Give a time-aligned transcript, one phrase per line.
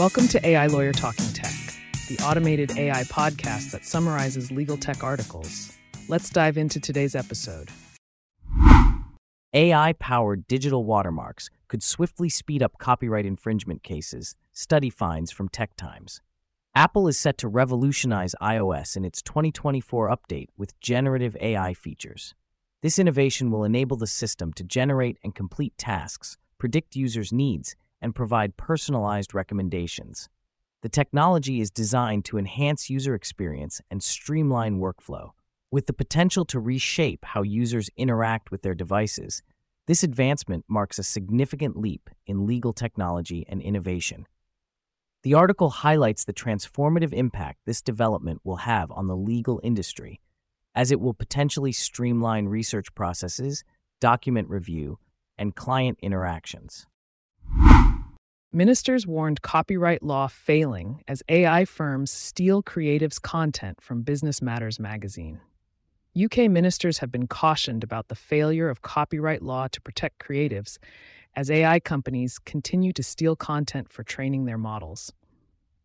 [0.00, 1.52] Welcome to AI Lawyer Talking Tech,
[2.08, 5.76] the automated AI podcast that summarizes legal tech articles.
[6.08, 7.68] Let's dive into today's episode.
[9.52, 15.76] AI powered digital watermarks could swiftly speed up copyright infringement cases, study finds from Tech
[15.76, 16.22] Times.
[16.74, 22.34] Apple is set to revolutionize iOS in its 2024 update with generative AI features.
[22.80, 28.14] This innovation will enable the system to generate and complete tasks, predict users' needs, and
[28.14, 30.28] provide personalized recommendations.
[30.82, 35.30] The technology is designed to enhance user experience and streamline workflow.
[35.70, 39.42] With the potential to reshape how users interact with their devices,
[39.86, 44.26] this advancement marks a significant leap in legal technology and innovation.
[45.22, 50.20] The article highlights the transformative impact this development will have on the legal industry,
[50.74, 53.64] as it will potentially streamline research processes,
[54.00, 54.98] document review,
[55.36, 56.86] and client interactions.
[58.52, 65.40] Ministers warned copyright law failing as AI firms steal creatives' content from Business Matters magazine.
[66.20, 70.78] UK ministers have been cautioned about the failure of copyright law to protect creatives
[71.36, 75.12] as AI companies continue to steal content for training their models.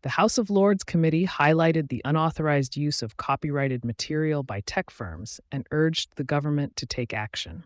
[0.02, 5.40] The House of Lords committee highlighted the unauthorized use of copyrighted material by tech firms
[5.52, 7.62] and urged the government to take action.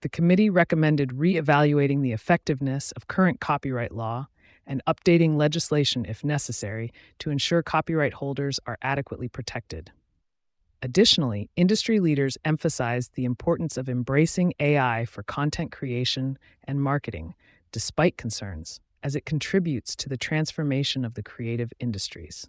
[0.00, 4.28] The committee recommended re evaluating the effectiveness of current copyright law
[4.64, 9.90] and updating legislation if necessary to ensure copyright holders are adequately protected.
[10.82, 17.34] Additionally, industry leaders emphasized the importance of embracing AI for content creation and marketing,
[17.72, 22.48] despite concerns, as it contributes to the transformation of the creative industries.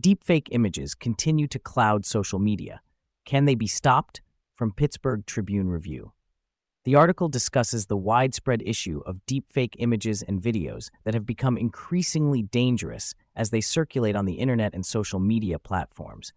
[0.00, 2.80] Deepfake images continue to cloud social media.
[3.24, 4.20] Can they be stopped?
[4.56, 6.12] From Pittsburgh Tribune Review.
[6.86, 12.40] The article discusses the widespread issue of deepfake images and videos that have become increasingly
[12.40, 16.32] dangerous as they circulate on the internet and social media platforms.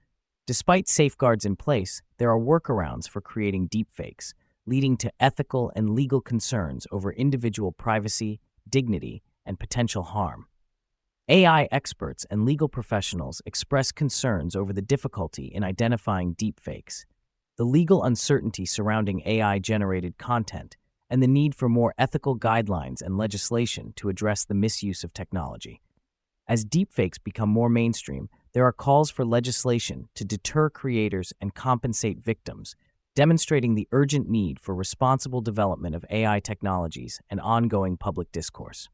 [0.46, 4.34] Despite safeguards in place, there are workarounds for creating deepfakes,
[4.66, 10.48] leading to ethical and legal concerns over individual privacy, dignity, and potential harm.
[11.30, 17.06] AI experts and legal professionals express concerns over the difficulty in identifying deepfakes,
[17.60, 20.78] the legal uncertainty surrounding AI generated content,
[21.10, 25.82] and the need for more ethical guidelines and legislation to address the misuse of technology.
[26.48, 32.24] As deepfakes become more mainstream, there are calls for legislation to deter creators and compensate
[32.24, 32.78] victims,
[33.14, 38.88] demonstrating the urgent need for responsible development of AI technologies and ongoing public discourse.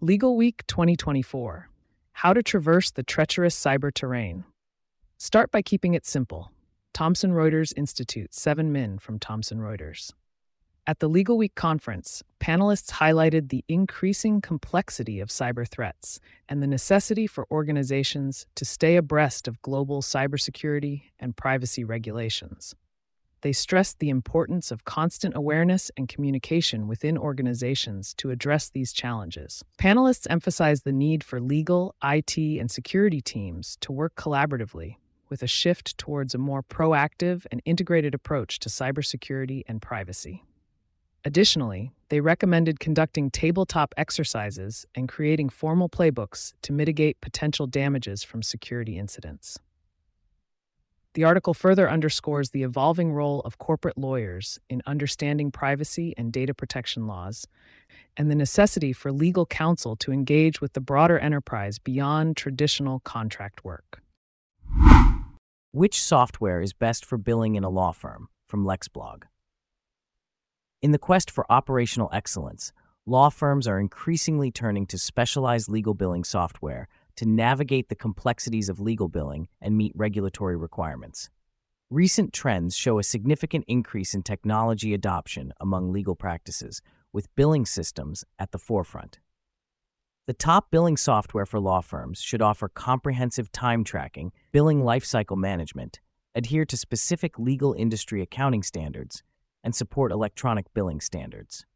[0.00, 1.68] Legal Week 2024
[2.12, 4.44] How to Traverse the Treacherous Cyber Terrain.
[5.24, 6.50] Start by keeping it simple.
[6.92, 10.12] Thomson Reuters Institute, Seven men from Thomson Reuters.
[10.84, 16.18] At the Legal Week conference, panelists highlighted the increasing complexity of cyber threats
[16.48, 22.74] and the necessity for organizations to stay abreast of global cybersecurity and privacy regulations.
[23.42, 29.62] They stressed the importance of constant awareness and communication within organizations to address these challenges.
[29.78, 34.96] Panelists emphasized the need for legal, IT, and security teams to work collaboratively
[35.32, 40.44] with a shift towards a more proactive and integrated approach to cybersecurity and privacy.
[41.24, 48.42] Additionally, they recommended conducting tabletop exercises and creating formal playbooks to mitigate potential damages from
[48.42, 49.58] security incidents.
[51.14, 56.52] The article further underscores the evolving role of corporate lawyers in understanding privacy and data
[56.52, 57.46] protection laws,
[58.18, 63.64] and the necessity for legal counsel to engage with the broader enterprise beyond traditional contract
[63.64, 64.02] work.
[65.74, 68.28] Which software is best for billing in a law firm?
[68.46, 69.22] From LexBlog.
[70.82, 72.74] In the quest for operational excellence,
[73.06, 78.80] law firms are increasingly turning to specialized legal billing software to navigate the complexities of
[78.80, 81.30] legal billing and meet regulatory requirements.
[81.88, 86.82] Recent trends show a significant increase in technology adoption among legal practices,
[87.14, 89.20] with billing systems at the forefront.
[90.28, 95.98] The top billing software for law firms should offer comprehensive time tracking, billing lifecycle management,
[96.36, 99.24] adhere to specific legal industry accounting standards,
[99.64, 101.66] and support electronic billing standards.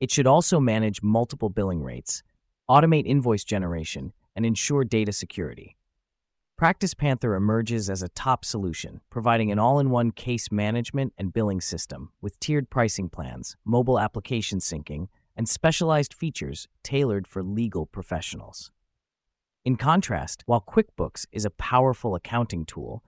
[0.00, 2.22] It should also manage multiple billing rates,
[2.68, 5.78] automate invoice generation, and ensure data security.
[6.58, 11.32] Practice Panther emerges as a top solution, providing an all in one case management and
[11.32, 17.86] billing system with tiered pricing plans, mobile application syncing, and specialized features tailored for legal
[17.86, 18.70] professionals.
[19.64, 23.02] In contrast, while QuickBooks is a powerful accounting tool,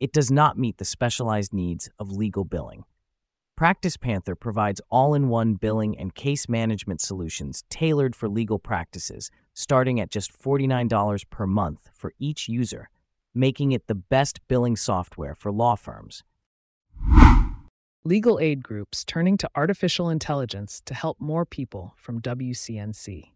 [0.00, 2.84] it does not meet the specialized needs of legal billing.
[3.56, 9.30] Practice Panther provides all in one billing and case management solutions tailored for legal practices,
[9.52, 12.88] starting at just $49 per month for each user,
[13.34, 16.22] making it the best billing software for law firms.
[18.08, 23.32] Legal aid groups turning to artificial intelligence to help more people from WCNC.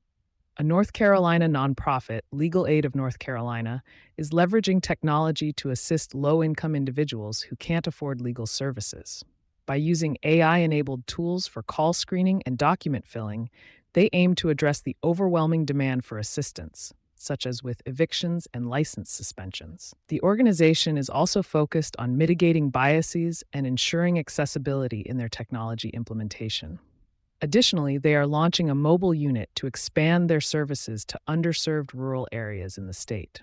[0.56, 3.82] A North Carolina nonprofit, Legal Aid of North Carolina,
[4.16, 9.22] is leveraging technology to assist low income individuals who can't afford legal services.
[9.66, 13.50] By using AI enabled tools for call screening and document filling,
[13.92, 19.10] they aim to address the overwhelming demand for assistance, such as with evictions and license
[19.10, 19.94] suspensions.
[20.08, 26.78] The organization is also focused on mitigating biases and ensuring accessibility in their technology implementation.
[27.40, 32.78] Additionally, they are launching a mobile unit to expand their services to underserved rural areas
[32.78, 33.42] in the state.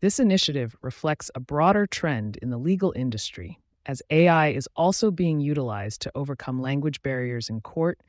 [0.00, 5.40] This initiative reflects a broader trend in the legal industry as AI is also being
[5.40, 8.00] utilized to overcome language barriers in court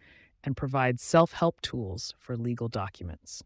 [0.44, 3.44] and provide self help tools for legal documents.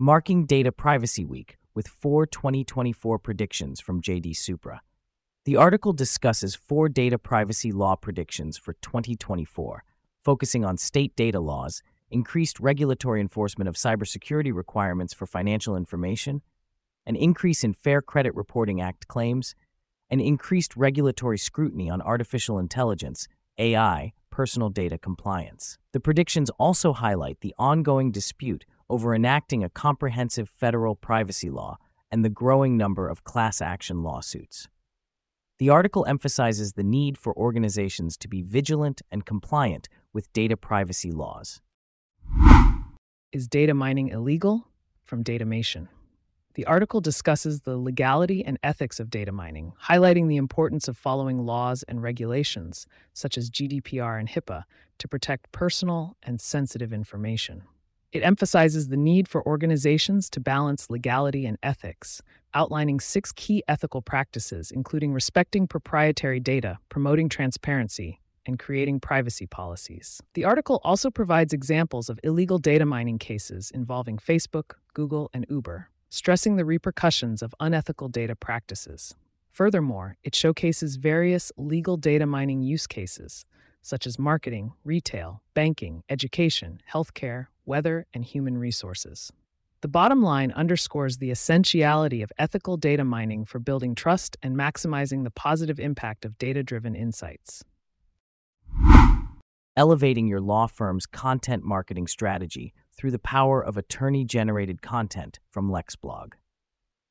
[0.00, 4.82] Marking Data Privacy Week with four 2024 predictions from JD Supra.
[5.44, 9.84] The article discusses four data privacy law predictions for 2024,
[10.24, 11.80] focusing on state data laws,
[12.10, 16.42] increased regulatory enforcement of cybersecurity requirements for financial information,
[17.06, 19.54] an increase in Fair Credit Reporting Act claims,
[20.10, 25.78] and increased regulatory scrutiny on artificial intelligence, AI, personal data compliance.
[25.92, 28.64] The predictions also highlight the ongoing dispute
[28.94, 31.78] over enacting a comprehensive federal privacy law
[32.12, 34.68] and the growing number of class action lawsuits.
[35.58, 41.10] The article emphasizes the need for organizations to be vigilant and compliant with data privacy
[41.10, 41.60] laws.
[43.32, 44.68] Is data mining illegal?
[45.02, 45.88] From Datamation.
[46.54, 51.44] The article discusses the legality and ethics of data mining, highlighting the importance of following
[51.44, 54.62] laws and regulations, such as GDPR and HIPAA,
[54.98, 57.64] to protect personal and sensitive information.
[58.14, 62.22] It emphasizes the need for organizations to balance legality and ethics,
[62.54, 70.22] outlining six key ethical practices, including respecting proprietary data, promoting transparency, and creating privacy policies.
[70.34, 75.90] The article also provides examples of illegal data mining cases involving Facebook, Google, and Uber,
[76.08, 79.16] stressing the repercussions of unethical data practices.
[79.50, 83.44] Furthermore, it showcases various legal data mining use cases,
[83.84, 89.30] such as marketing, retail, banking, education, healthcare, weather, and human resources.
[89.82, 95.22] The bottom line underscores the essentiality of ethical data mining for building trust and maximizing
[95.24, 97.62] the positive impact of data driven insights.
[99.76, 105.68] Elevating your law firm's content marketing strategy through the power of attorney generated content from
[105.68, 106.32] LexBlog.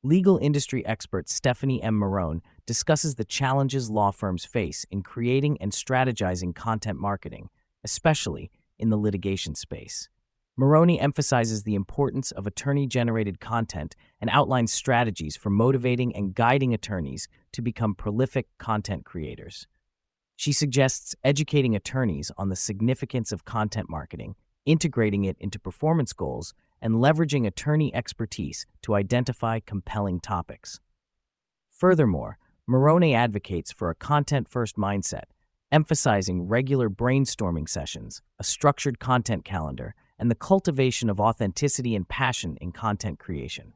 [0.06, 1.98] Legal industry expert Stephanie M.
[1.98, 7.48] Marone discusses the challenges law firms face in creating and strategizing content marketing,
[7.84, 10.10] especially in the litigation space.
[10.58, 16.74] Maroney emphasizes the importance of attorney generated content and outlines strategies for motivating and guiding
[16.74, 19.66] attorneys to become prolific content creators.
[20.36, 24.34] She suggests educating attorneys on the significance of content marketing
[24.66, 30.80] integrating it into performance goals, and leveraging attorney expertise to identify compelling topics.
[31.70, 35.24] Furthermore, Maroney advocates for a content first mindset,
[35.70, 42.56] emphasizing regular brainstorming sessions, a structured content calendar, and the cultivation of authenticity and passion
[42.60, 43.72] in content creation.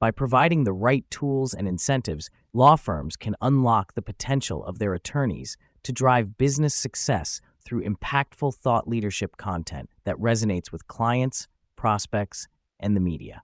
[0.00, 4.94] By providing the right tools and incentives, law firms can unlock the potential of their
[4.94, 11.48] attorneys to drive business success through impactful thought leadership content that resonates with clients,
[11.78, 13.42] prospects, and the media.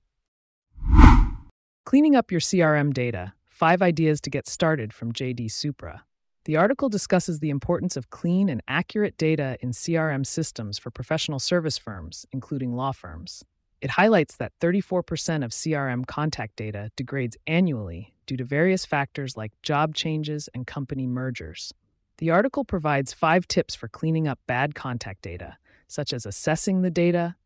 [1.86, 6.04] Cleaning up your CRM data Five Ideas to Get Started from JD Supra.
[6.44, 11.38] The article discusses the importance of clean and accurate data in CRM systems for professional
[11.38, 13.44] service firms, including law firms.
[13.80, 19.52] It highlights that 34% of CRM contact data degrades annually due to various factors like
[19.62, 21.72] job changes and company mergers.
[22.18, 26.90] The article provides five tips for cleaning up bad contact data, such as assessing the
[26.90, 27.36] data,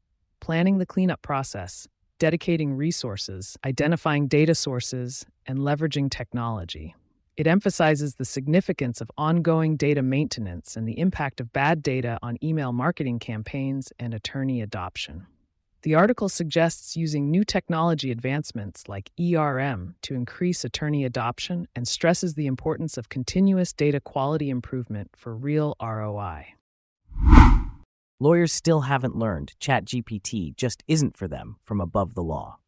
[0.40, 6.94] planning the cleanup process, dedicating resources, identifying data sources, and leveraging technology.
[7.36, 12.36] It emphasizes the significance of ongoing data maintenance and the impact of bad data on
[12.42, 15.26] email marketing campaigns and attorney adoption.
[15.82, 22.34] The article suggests using new technology advancements like ERM to increase attorney adoption and stresses
[22.34, 26.57] the importance of continuous data quality improvement for real ROI.
[28.20, 32.58] Lawyers still haven't learned ChatGPT just isn't for them from above the law.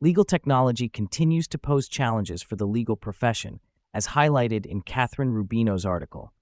[0.00, 3.60] Legal technology continues to pose challenges for the legal profession,
[3.94, 6.32] as highlighted in Kathryn Rubino's article.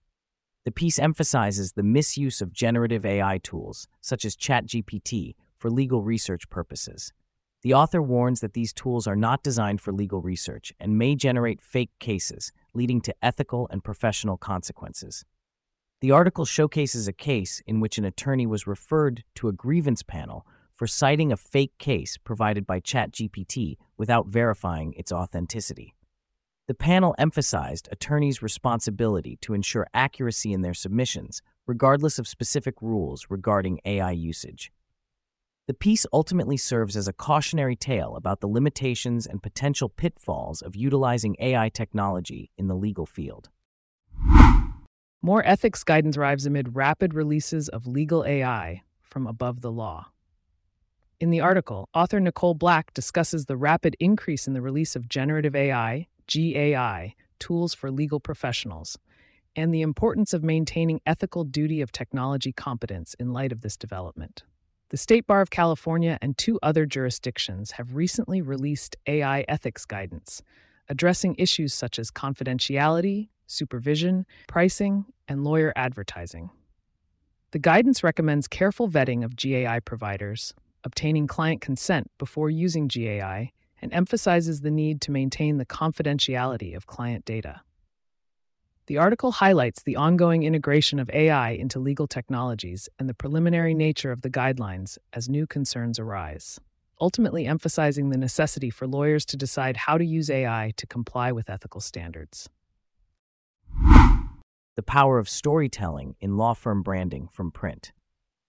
[0.64, 6.49] The piece emphasizes the misuse of generative AI tools, such as ChatGPT, for legal research
[6.49, 7.12] purposes.
[7.61, 11.61] The author warns that these tools are not designed for legal research and may generate
[11.61, 15.26] fake cases, leading to ethical and professional consequences.
[16.04, 20.46] The article showcases a case in which an attorney was referred to a grievance panel
[20.70, 25.94] for citing a fake case provided by ChatGPT without verifying its authenticity.
[26.68, 33.28] The panel emphasized attorneys' responsibility to ensure accuracy in their submissions, regardless of specific rules
[33.30, 34.70] regarding AI usage.
[35.68, 40.76] The piece ultimately serves as a cautionary tale about the limitations and potential pitfalls of
[40.76, 43.49] utilizing AI technology in the legal field.
[45.25, 50.09] More ethics guidance arrives amid rapid releases of legal AI from above the law.
[51.19, 55.57] In the article, author Nicole Black discusses the rapid increase in the release of generative
[55.57, 58.99] AI, GAI, tools for legal professionals,
[59.57, 64.43] and the importance of maintaining ethical duty of technology competence in light of this development.
[64.90, 70.43] The State Bar of California and two other jurisdictions have recently released AI ethics guidance,
[70.90, 76.50] addressing issues such as confidentiality, supervision, pricing, and lawyer advertising.
[77.52, 83.93] The guidance recommends careful vetting of GAI providers, obtaining client consent before using GAI, and
[83.93, 87.61] emphasizes the need to maintain the confidentiality of client data.
[88.87, 94.12] The article highlights the ongoing integration of AI into legal technologies and the preliminary nature
[94.12, 96.61] of the guidelines as new concerns arise,
[97.00, 101.49] ultimately emphasizing the necessity for lawyers to decide how to use AI to comply with
[101.49, 102.50] ethical standards.
[104.76, 107.93] The power of storytelling in law firm branding from print.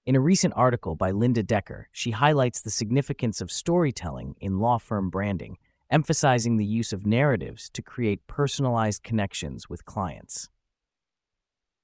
[0.08, 4.80] In a recent article by Linda Decker, she highlights the significance of storytelling in law
[4.80, 5.60] firm branding,
[5.92, 10.50] emphasizing the use of narratives to create personalized connections with clients.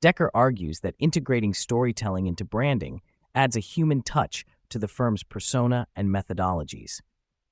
[0.02, 3.02] Decker argues that integrating storytelling into branding
[3.36, 7.00] adds a human touch to the firm's persona and methodologies.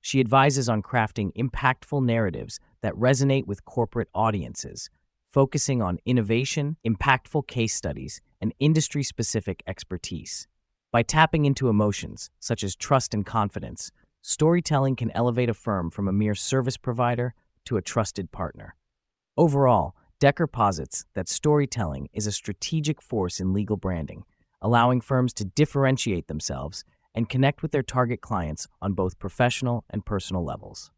[0.01, 4.89] She advises on crafting impactful narratives that resonate with corporate audiences,
[5.29, 10.47] focusing on innovation, impactful case studies, and industry specific expertise.
[10.91, 16.07] By tapping into emotions, such as trust and confidence, storytelling can elevate a firm from
[16.07, 18.75] a mere service provider to a trusted partner.
[19.37, 24.23] Overall, Decker posits that storytelling is a strategic force in legal branding,
[24.61, 26.83] allowing firms to differentiate themselves
[27.13, 30.91] and connect with their target clients on both professional and personal levels.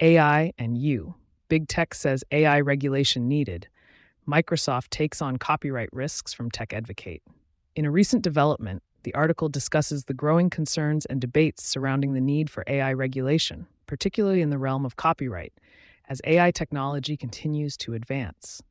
[0.00, 1.14] AI and you.
[1.52, 3.68] Big tech says AI regulation needed.
[4.26, 7.22] Microsoft takes on copyright risks from Tech Advocate.
[7.76, 12.48] In a recent development, the article discusses the growing concerns and debates surrounding the need
[12.48, 15.52] for AI regulation, particularly in the realm of copyright,
[16.08, 18.62] as AI technology continues to advance.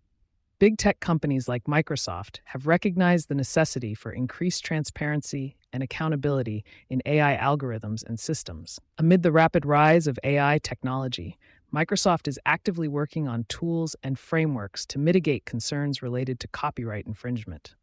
[0.57, 7.03] Big tech companies like Microsoft have recognized the necessity for increased transparency and accountability in
[7.05, 8.79] AI algorithms and systems.
[8.97, 11.37] Amid the rapid rise of AI technology,
[11.73, 17.75] Microsoft is actively working on tools and frameworks to mitigate concerns related to copyright infringement.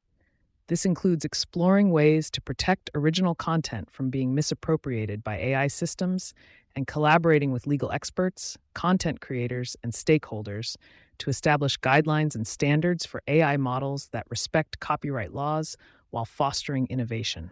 [0.67, 6.35] This includes exploring ways to protect original content from being misappropriated by AI systems
[6.77, 10.77] and collaborating with legal experts, content creators, and stakeholders
[11.17, 15.79] to establish guidelines and standards for AI models that respect copyright laws
[16.11, 17.51] while fostering innovation.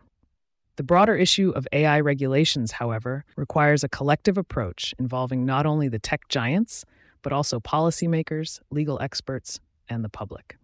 [0.77, 5.99] The broader issue of AI regulations, however, requires a collective approach involving not only the
[5.99, 6.85] tech giants,
[7.23, 10.59] but also policymakers, legal experts, and the public.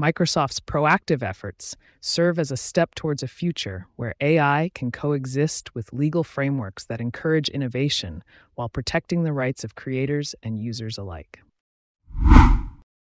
[0.00, 5.92] Microsoft's proactive efforts serve as a step towards a future where AI can coexist with
[5.92, 8.22] legal frameworks that encourage innovation
[8.54, 11.40] while protecting the rights of creators and users alike.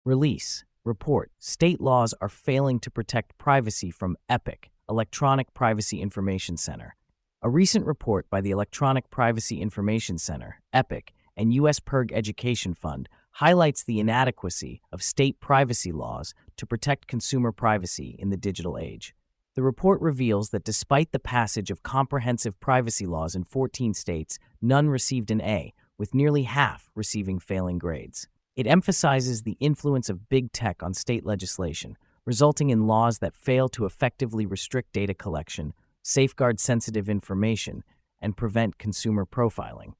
[0.05, 6.95] Release Report State laws are failing to protect privacy from EPIC, Electronic Privacy Information Center.
[7.43, 11.81] A recent report by the Electronic Privacy Information Center, EPIC, and U.S.
[11.81, 18.31] PIRG Education Fund highlights the inadequacy of state privacy laws to protect consumer privacy in
[18.31, 19.13] the digital age.
[19.57, 24.89] The report reveals that despite the passage of comprehensive privacy laws in 14 states, none
[24.89, 28.29] received an A, with nearly half receiving failing grades.
[28.55, 33.69] It emphasizes the influence of big tech on state legislation, resulting in laws that fail
[33.71, 37.83] to effectively restrict data collection, safeguard sensitive information,
[38.21, 39.95] and prevent consumer profiling.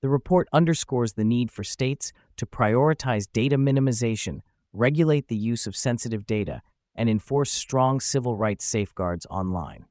[0.00, 4.40] The report underscores the need for states to prioritize data minimization,
[4.72, 6.62] regulate the use of sensitive data,
[6.94, 9.86] and enforce strong civil rights safeguards online.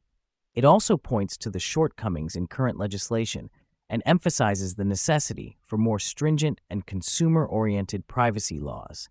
[0.54, 3.50] It also points to the shortcomings in current legislation
[3.90, 9.10] and emphasizes the necessity for more stringent and consumer oriented privacy laws.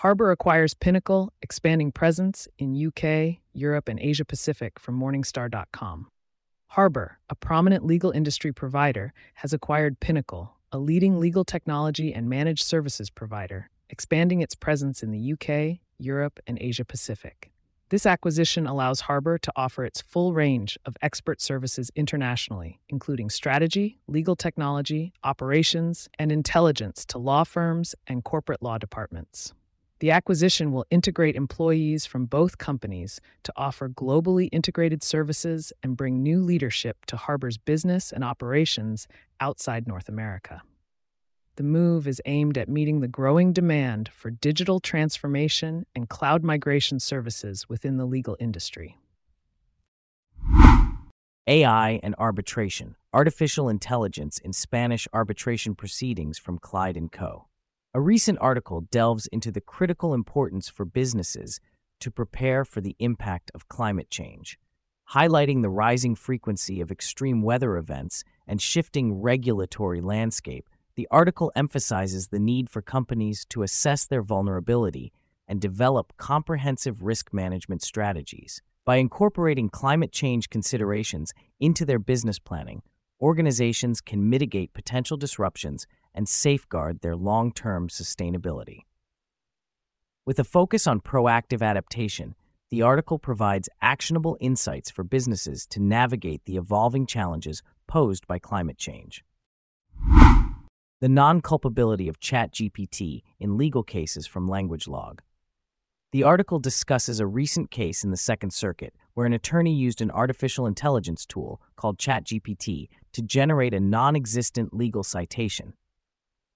[0.00, 6.08] Harbor acquires Pinnacle, expanding presence in UK, Europe, and Asia Pacific from Morningstar.com.
[6.66, 12.62] Harbor, a prominent legal industry provider, has acquired Pinnacle, a leading legal technology and managed
[12.62, 17.50] services provider, expanding its presence in the UK, Europe, and Asia Pacific.
[17.88, 23.98] This acquisition allows Harbor to offer its full range of expert services internationally, including strategy,
[24.06, 29.54] legal technology, operations, and intelligence to law firms and corporate law departments.
[29.98, 36.22] The acquisition will integrate employees from both companies to offer globally integrated services and bring
[36.22, 39.08] new leadership to Harbor's business and operations
[39.40, 40.60] outside North America.
[41.56, 47.00] The move is aimed at meeting the growing demand for digital transformation and cloud migration
[47.00, 48.98] services within the legal industry.
[51.46, 57.46] AI and arbitration, artificial intelligence in Spanish arbitration proceedings from Clyde & Co.
[57.96, 61.60] A recent article delves into the critical importance for businesses
[62.00, 64.58] to prepare for the impact of climate change,
[65.14, 72.28] highlighting the rising frequency of extreme weather events and shifting regulatory landscape the article emphasizes
[72.28, 75.10] the need for companies to assess their vulnerability
[75.48, 78.60] and develop comprehensive risk management strategies.
[78.84, 82.82] By incorporating climate change considerations into their business planning,
[83.22, 88.80] organizations can mitigate potential disruptions and safeguard their long term sustainability.
[90.24, 92.34] With a focus on proactive adaptation,
[92.70, 98.76] the article provides actionable insights for businesses to navigate the evolving challenges posed by climate
[98.76, 99.22] change.
[101.00, 105.20] The non culpability of ChatGPT in legal cases from LanguageLog.
[106.12, 110.10] The article discusses a recent case in the Second Circuit where an attorney used an
[110.10, 115.74] artificial intelligence tool called ChatGPT to generate a non existent legal citation.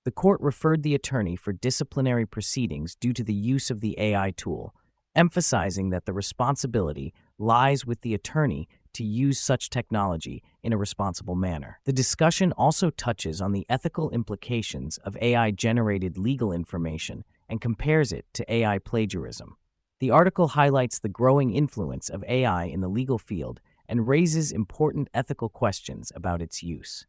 [0.05, 4.31] The court referred the attorney for disciplinary proceedings due to the use of the AI
[4.31, 4.75] tool,
[5.15, 11.35] emphasizing that the responsibility lies with the attorney to use such technology in a responsible
[11.35, 11.81] manner.
[11.85, 18.11] The discussion also touches on the ethical implications of AI generated legal information and compares
[18.11, 19.57] it to AI plagiarism.
[19.99, 25.09] The article highlights the growing influence of AI in the legal field and raises important
[25.13, 27.07] ethical questions about its use.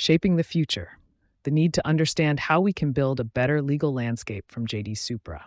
[0.00, 0.96] Shaping the Future
[1.42, 5.44] The Need to Understand How We Can Build a Better Legal Landscape from JD Supra.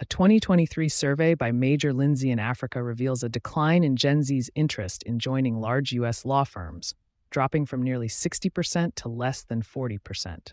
[0.00, 5.04] A 2023 survey by Major Lindsey & Africa reveals a decline in Gen Z's interest
[5.04, 6.24] in joining large U.S.
[6.24, 6.96] law firms,
[7.30, 10.52] dropping from nearly 60% to less than 40%.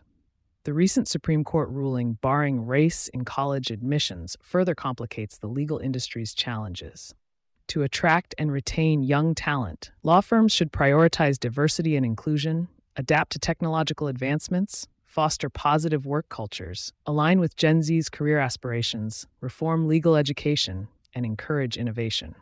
[0.64, 6.36] The recent Supreme Court ruling barring race in college admissions further complicates the legal industry's
[6.36, 7.16] challenges.
[7.70, 13.40] To attract and retain young talent, law firms should prioritize diversity and inclusion, adapt to
[13.40, 20.88] technological advancements, foster positive work cultures, align with Gen Z's career aspirations, reform legal education,
[21.14, 22.36] and encourage innovation.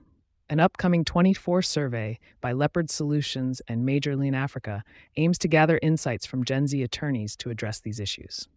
[0.49, 4.83] An upcoming 24 survey by Leopard Solutions and Major Lean Africa
[5.15, 8.49] aims to gather insights from Gen Z attorneys to address these issues.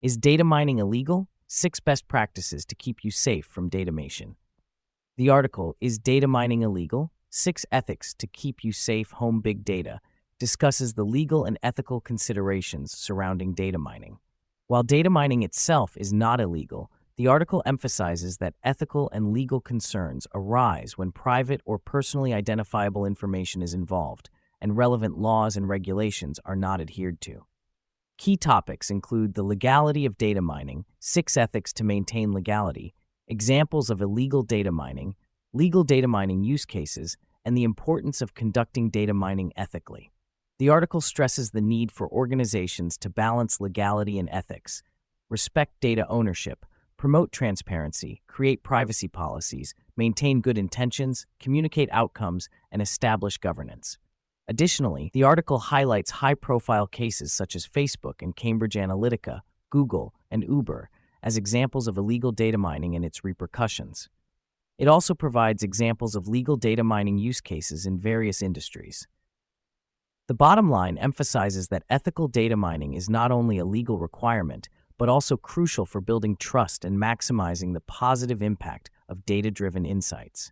[0.00, 1.28] Is data mining illegal?
[1.46, 4.36] Six best practices to keep you safe from datamation.
[5.16, 7.12] The article, Is Data Mining Illegal?
[7.36, 10.00] Six Ethics to Keep You Safe Home Big Data,
[10.38, 14.18] discusses the legal and ethical considerations surrounding data mining.
[14.68, 20.28] While data mining itself is not illegal, the article emphasizes that ethical and legal concerns
[20.32, 26.54] arise when private or personally identifiable information is involved and relevant laws and regulations are
[26.54, 27.46] not adhered to.
[28.16, 32.94] Key topics include the legality of data mining, six ethics to maintain legality,
[33.26, 35.16] examples of illegal data mining,
[35.54, 40.10] legal data mining use cases, and the importance of conducting data mining ethically.
[40.58, 44.82] The article stresses the need for organizations to balance legality and ethics,
[45.30, 53.38] respect data ownership, promote transparency, create privacy policies, maintain good intentions, communicate outcomes, and establish
[53.38, 53.96] governance.
[54.48, 60.42] Additionally, the article highlights high profile cases such as Facebook and Cambridge Analytica, Google, and
[60.42, 60.90] Uber
[61.22, 64.08] as examples of illegal data mining and its repercussions.
[64.76, 69.06] It also provides examples of legal data mining use cases in various industries.
[70.26, 75.08] The bottom line emphasizes that ethical data mining is not only a legal requirement, but
[75.08, 80.50] also crucial for building trust and maximizing the positive impact of data driven insights.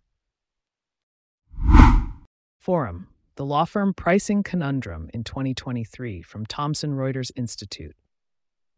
[2.59, 7.95] Forum The Law Firm Pricing Conundrum in 2023 from Thomson Reuters Institute.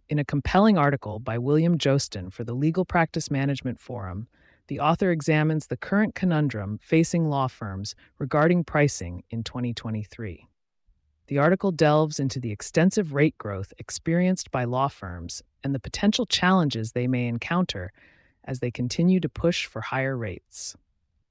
[0.08, 4.28] In a compelling article by William Josten for the Legal Practice Management Forum,
[4.68, 10.48] the author examines the current conundrum facing law firms regarding pricing in 2023.
[11.28, 16.26] The article delves into the extensive rate growth experienced by law firms and the potential
[16.26, 17.92] challenges they may encounter
[18.44, 20.76] as they continue to push for higher rates.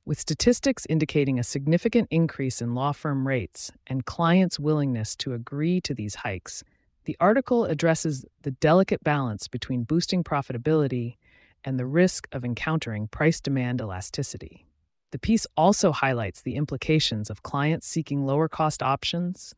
[0.05, 5.81] With statistics indicating a significant increase in law firm rates and clients' willingness to agree
[5.83, 6.63] to these hikes,
[7.05, 11.17] the article addresses the delicate balance between boosting profitability
[11.65, 14.67] and the risk of encountering price demand elasticity.
[15.11, 19.55] The piece also highlights the implications of clients seeking lower cost options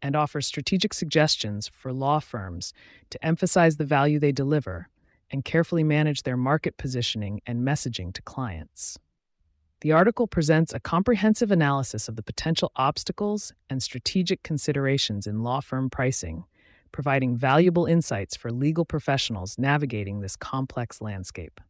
[0.00, 2.72] and offers strategic suggestions for law firms
[3.10, 4.88] to emphasize the value they deliver
[5.30, 8.98] and carefully manage their market positioning and messaging to clients.
[9.80, 15.60] The article presents a comprehensive analysis of the potential obstacles and strategic considerations in law
[15.60, 16.44] firm pricing,
[16.92, 21.60] providing valuable insights for legal professionals navigating this complex landscape.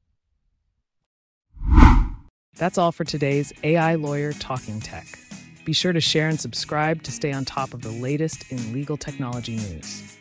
[2.57, 5.07] That's all for today's AI Lawyer Talking Tech.
[5.65, 8.97] Be sure to share and subscribe to stay on top of the latest in legal
[8.97, 10.19] technology news.